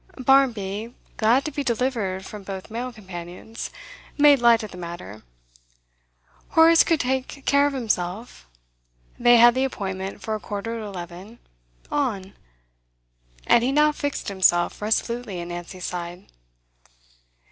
Barmby, 0.17 0.95
glad 1.17 1.45
to 1.45 1.51
be 1.51 1.63
delivered 1.63 2.25
from 2.25 2.41
both 2.41 2.71
male 2.71 2.91
companions, 2.91 3.69
made 4.17 4.41
light 4.41 4.63
of 4.63 4.71
the 4.71 4.77
matter; 4.79 5.21
Horace 6.57 6.83
could 6.83 6.99
take 6.99 7.45
care 7.45 7.67
of 7.67 7.73
himself; 7.73 8.47
they 9.19 9.37
had 9.37 9.53
the 9.53 9.63
appointment 9.63 10.19
for 10.23 10.33
a 10.33 10.39
quarter 10.39 10.79
to 10.79 10.83
eleven; 10.85 11.37
on! 11.91 12.33
And 13.45 13.63
he 13.63 13.71
now 13.71 13.91
fixed 13.91 14.27
himself 14.27 14.81
resolutely 14.81 15.39
at 15.39 15.49
Nancy's 15.49 15.85
side. 15.85 16.25